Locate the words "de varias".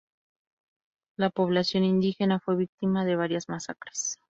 3.05-3.49